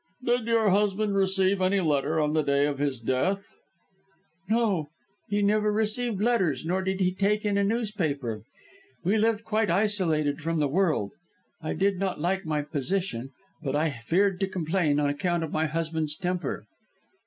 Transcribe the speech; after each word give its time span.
"Did 0.25 0.47
your 0.47 0.71
husband 0.71 1.15
receive 1.15 1.61
any 1.61 1.79
letter 1.79 2.19
on 2.19 2.33
the 2.33 2.41
day 2.41 2.65
of 2.65 2.79
his 2.79 2.99
death?" 2.99 3.53
"No. 4.49 4.89
He 5.29 5.43
never 5.43 5.71
received 5.71 6.19
letters, 6.19 6.65
nor 6.65 6.81
did 6.81 7.01
he 7.01 7.13
take 7.13 7.45
in 7.45 7.55
a 7.55 7.63
newspaper. 7.63 8.41
We 9.03 9.19
lived 9.19 9.43
quite 9.43 9.69
isolated 9.69 10.41
from 10.41 10.57
the 10.57 10.67
world. 10.67 11.11
I 11.61 11.73
did 11.73 11.99
not 11.99 12.19
like 12.19 12.47
my 12.47 12.63
position, 12.63 13.29
but 13.61 13.75
I 13.75 13.91
feared 13.91 14.39
to 14.39 14.47
complain, 14.47 14.99
on 14.99 15.07
account 15.07 15.43
of 15.43 15.51
my 15.51 15.67
husband's 15.67 16.15
temper." 16.17 16.65